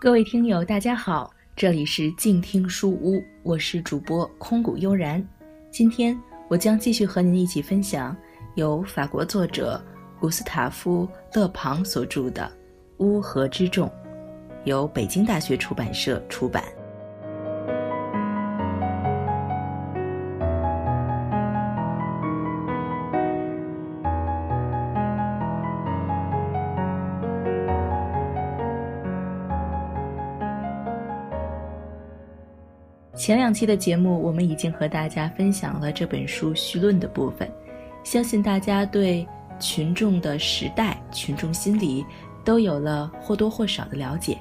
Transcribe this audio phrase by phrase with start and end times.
[0.00, 5.26] 各位听友，大家好，这里是静听书屋，我是主播空谷悠然。
[5.72, 6.16] 今天
[6.46, 8.16] 我将继续和您一起分享
[8.54, 9.84] 由法国作者
[10.20, 11.04] 古斯塔夫·
[11.36, 12.42] 勒庞所著的
[13.04, 13.88] 《乌合之众》，
[14.62, 16.62] 由北京大学出版社出版。
[33.28, 37.46] 前两期的节目，我们已经和大家分享了这本书序论的部分，
[38.02, 39.28] 相信大家对
[39.60, 42.06] 群众的时代、群众心理
[42.42, 44.38] 都有了或多或少的了解。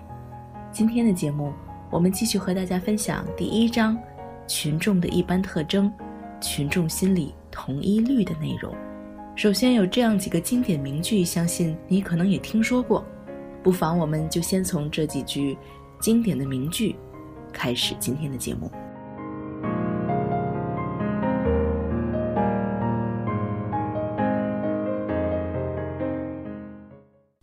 [0.72, 1.52] 今天的节目，
[1.90, 4.00] 我们继续和大家分享第一章
[4.48, 5.92] “群众的一般特征”、
[6.40, 8.74] “群众心理同一律”的内容。
[9.36, 13.06] 首先有这样几个经典名句，相信你可能也听说过，
[13.62, 15.58] 不妨我们就先从这几句
[16.00, 16.96] 经典的名句。
[17.58, 18.72] 开始今天的节目。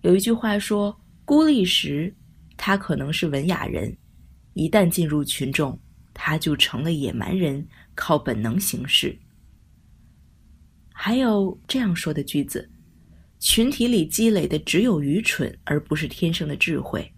[0.02, 2.14] 有一句话说：“孤立时，
[2.56, 3.90] 他可能是文雅人；
[4.52, 5.76] 一旦进入群众，
[6.14, 9.18] 他就成了野蛮人，靠本能行事。”
[10.94, 12.70] 还有这样说的句子
[13.40, 17.10] ：“群体里积累的只有愚蠢，而不是天生的智慧。”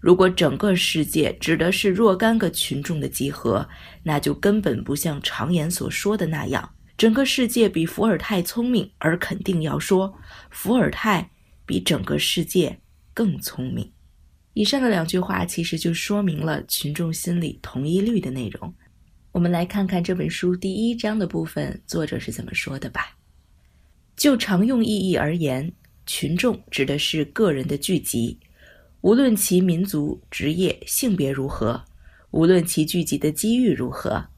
[0.00, 3.68] 如果整个世界指的是若干个群众的集合，
[4.02, 10.14] 那就根本不像常言所说的那样，整个世界比伏尔泰聪明，而肯定要说
[10.50, 11.30] 伏尔泰
[11.66, 12.78] 比整个世界
[13.12, 13.90] 更聪明。
[14.54, 18.72] 以上的两句话其实就说明了群众心理同一律的内容。
[19.32, 23.16] 我们来看看这本书第一章的部分，作者是怎么说的吧。
[24.16, 25.72] 就常用意义而言，
[26.06, 28.38] 群众指的是个人的聚集。
[29.00, 31.84] 无论其民族、职业、性别如何，
[32.32, 34.28] 无论其聚集的机遇如何，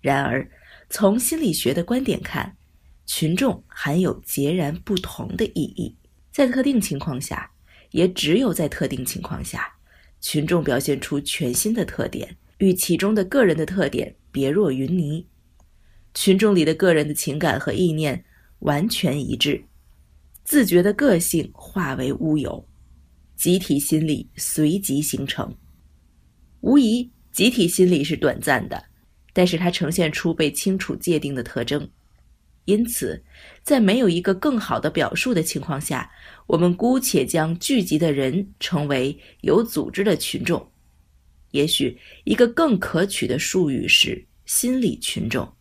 [0.00, 0.50] 然而，
[0.90, 2.56] 从心理学的观点看，
[3.06, 5.96] 群众含有截然不同的意义。
[6.32, 7.48] 在特定情况下，
[7.92, 9.72] 也只有在特定情况下，
[10.20, 15.24] 群众表现出全新的特点，与其中的个人的特点别若云泥。
[16.12, 18.24] 群众里的个人的情感和意念
[18.58, 19.64] 完全一致，
[20.42, 22.66] 自觉的个性化为乌有。
[23.42, 25.52] 集体心理随即形成，
[26.60, 28.84] 无疑，集体心理是短暂的，
[29.32, 31.90] 但是它呈现出被清楚界定的特征。
[32.66, 33.20] 因此，
[33.64, 36.08] 在没有一个更好的表述的情况下，
[36.46, 40.64] 我们姑且将聚集的人称为有组织的群众。
[41.50, 45.52] 也许一个更可取的术语是心理群众，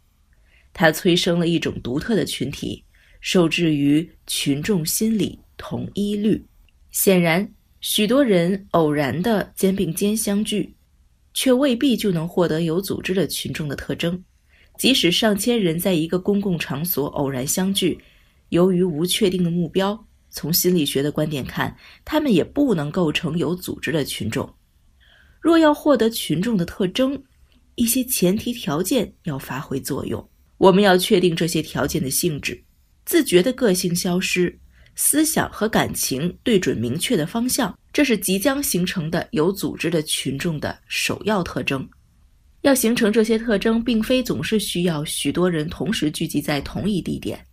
[0.72, 2.84] 它催生了一种独特的群体，
[3.22, 6.46] 受制于群众心理同一律。
[6.92, 7.52] 显然。
[7.82, 10.76] 许多人偶然的肩并肩相聚，
[11.34, 14.24] 却未必就能获得有组织的群众的特征。
[14.78, 18.00] 即使上千人在一个公共场所偶然相聚，
[18.50, 21.76] 由于无确定的目标，从心理学的观点看，
[22.06, 24.54] 他们也不能构成有组织的群众。
[25.42, 27.24] 若要获得群众的特征，
[27.74, 30.30] 一些前提条件要发挥作用。
[30.60, 32.64] 我们要确定这些条件的性质：
[33.06, 34.60] 自觉的个性消失。
[34.96, 41.88] 思想和感情对准明确的方向，这是即将形成的有组织的群众的首要特征。
[42.62, 47.44] 要形成这些特征，并非总是需要许多人同时聚集在同一地点。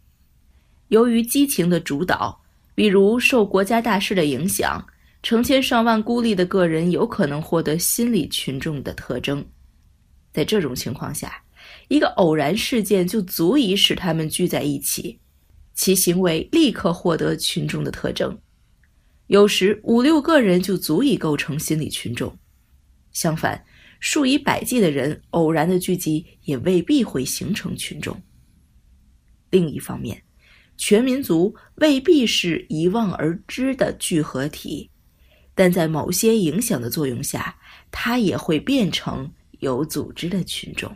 [0.88, 2.38] 由于激情的主导，
[2.74, 4.86] 比如受国家大事的影响，
[5.22, 9.44] 成千上万孤立的个人有可能获得心理群众的特征。
[10.32, 11.42] 在这种情况下，
[11.88, 15.18] 一个偶然事件就足以使他们聚在一起。
[15.78, 18.36] 其行为立刻获得群众的特征，
[19.28, 22.36] 有时五六个人就足以构成心理群众。
[23.12, 23.64] 相反，
[24.00, 28.20] 数以百计的人偶然的聚集也未必会形成群众。
[29.50, 30.20] 另一方面，
[30.76, 34.90] 全民族未必是一望而知的聚合体，
[35.54, 37.56] 但在某些影响的作用下，
[37.92, 40.94] 它也会变成有组织的群众。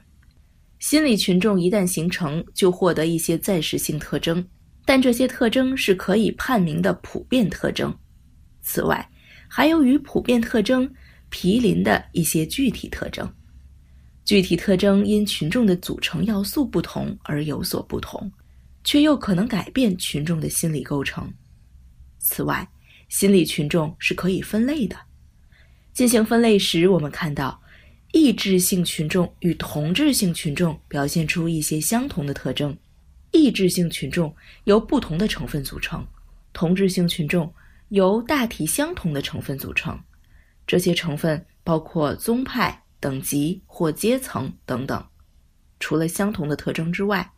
[0.80, 4.44] 心理群众一旦形成，就获得一些暂时性特征。
[4.84, 7.94] 但这些特征是可以判明的普遍特征。
[8.60, 9.08] 此外，
[9.48, 10.92] 还有与普遍特征
[11.28, 13.32] 毗邻的一些具体特征。
[14.24, 18.30] 具体特征因群众的组成要素不同而有所不同，
[18.84, 21.32] 却又可能改变群众的心理构成。
[22.18, 22.68] 此外，
[23.08, 24.96] 心理群众是可以分类的。
[25.92, 27.60] 进行分类时，我们看到，
[28.12, 32.76] 抑制性群众与同质性群众表现出一些相同的特征。
[33.32, 34.34] 抑制性群众
[34.64, 36.06] 由不同的成分组成，
[36.52, 37.52] 同质性群众
[37.88, 39.98] 由大体相同的成分组成。
[40.66, 45.04] 这些成分包括宗派、等级或阶层等等。
[45.80, 47.28] 除了相同的特征之外，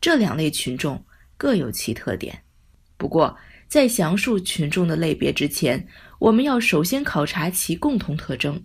[0.00, 1.04] 这两类群众
[1.36, 2.40] 各有其特点。
[2.96, 3.36] 不过，
[3.66, 5.86] 在详述群众的类别之前，
[6.18, 8.62] 我们要首先考察其共同特征。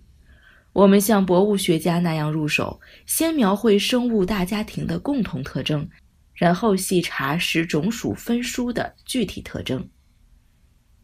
[0.72, 5.88] 我们像博物学家那样入手，先描绘生物大家庭的共同特征，
[6.34, 9.88] 然后细查使种属分殊的具体特征。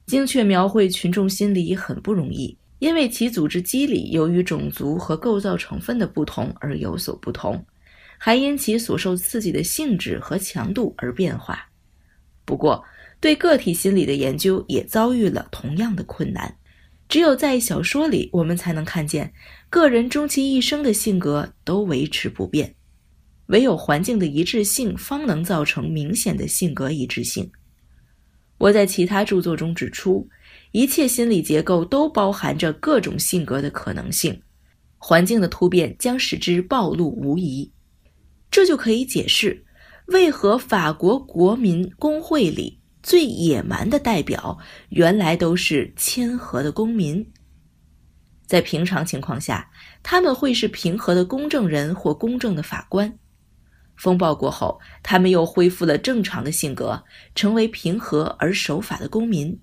[0.06, 7.64] 精确描绘群众心理很不容易，因为其组织机理由于种族和构造成分的不同而有所不同，
[8.18, 11.64] 还因其所受刺激的性质和强度而变化。
[12.44, 12.84] 不过，
[13.20, 16.56] 对个体心理的研究也遭遇了同样的困难。
[17.08, 19.32] 只有在小说里，我们才能看见
[19.68, 22.74] 个人终其一生的性格都维持不变，
[23.50, 27.50] 唯有环境的一致性方能造成明显的性格一致性。
[28.58, 30.28] 我在其他著作中指出，
[30.72, 34.40] 一切心理结构都包含着各种性格的可能性，
[34.98, 37.72] 环境的突变将使之暴露无遗。
[38.50, 39.64] 这就可以解释
[40.06, 42.78] 为何法国国民工会里。
[43.02, 44.58] 最野蛮的代表
[44.90, 47.26] 原来都是谦和的公民。
[48.46, 49.70] 在平常情况下，
[50.02, 53.18] 他们会是平和的公证人或公正的法官。
[54.00, 57.04] 风暴过后，他们又恢复了正常的性格，
[57.34, 59.60] 成为平和而守法的公民。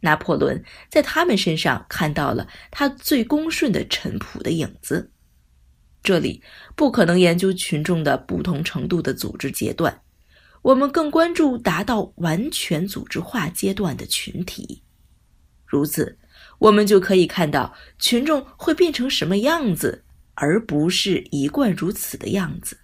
[0.00, 5.12] 拿破仑在他们身上看到了他最恭顺的臣仆的影子。
[6.02, 6.42] 这里
[6.74, 10.00] 不可能研究群众的不同程度的组织阶段。
[10.62, 14.82] 我们更关注达到完全组织化阶段的群体，
[15.66, 16.18] 如此，
[16.58, 20.04] 我们就可以看到群众会变成什么样子，
[20.34, 22.78] 而不是一贯如此的样子。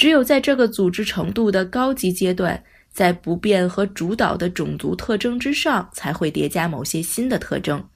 [0.00, 7.86] 只有在这个组织程度的高级阶段，在不变和主导的种族特征之上，才会叠加某些新的特征。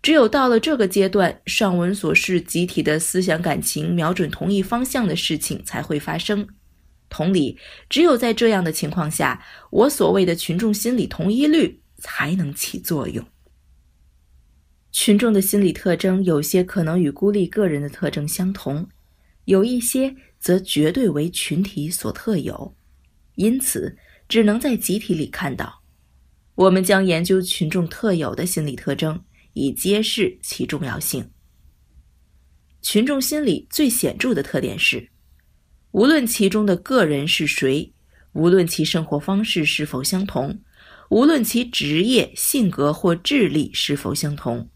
[0.00, 6.48] 只有到了这个阶段，上文所示集体的思想感情瞄准同一方向的事情才会发生。
[7.10, 7.58] 同理，
[7.90, 13.22] 只有在这样的情况下，我所谓的群众心理同一律才能起作用。
[14.90, 18.88] 群众的心理特征有些可能与孤立个人的特征相同，
[19.44, 22.74] 有一些则绝对为群体所特有，
[23.36, 23.96] 因此
[24.28, 25.80] 只能在集体里看到。
[26.56, 29.22] 我们将研究群众特有的心理特征，
[29.52, 31.30] 以揭示其重要性。
[32.82, 35.08] 群众心理最显著的特点是。
[35.92, 37.92] 无论其中的个人是谁，
[38.32, 40.60] 无论其生活方式是否相同，
[41.10, 44.68] 无论其职业、性格或智力是否相同，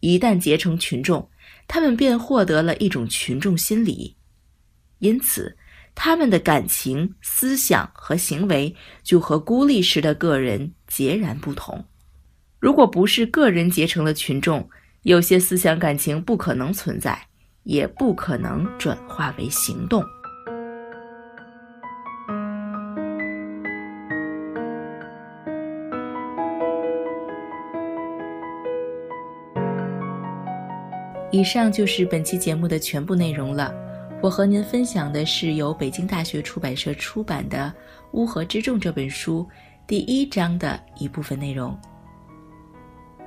[0.00, 1.30] 一旦结成群众，
[1.66, 4.16] 他们便获得了一种群众心理，
[5.04, 5.54] 因此，
[5.94, 11.84] 他们的感情、思想和行为就和孤立时的个人截然不同。
[12.58, 14.66] 如果不是个人结成了群众，
[15.02, 17.26] 有些思想感情不可能存在，
[17.64, 20.02] 也不可能转化为行动。
[31.30, 33.83] 以上就是本期节目的全部内容了。
[34.24, 37.70] 我和您分享的是由北京大学出版社出版的
[38.12, 39.46] 《乌合之众》这本书
[39.86, 41.78] 第一章的一部分内容。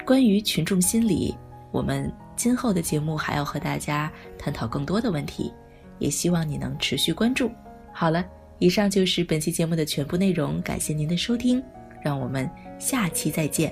[0.03, 1.37] 关于群众心理，
[1.71, 5.53] 我们今后的节目还要和大家探讨更多的问题，
[5.99, 7.51] 也希望你能持续关注。
[7.93, 8.25] 好了，
[8.57, 11.63] 以上就是本期节目的全部内容，感谢您的收听，
[12.01, 12.49] 让我们
[12.79, 13.71] 下期再见。